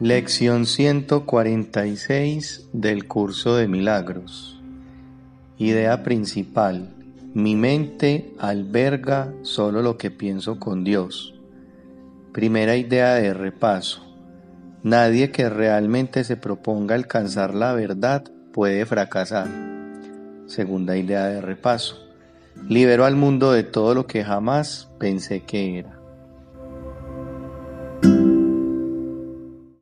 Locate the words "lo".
9.82-9.96, 23.94-24.08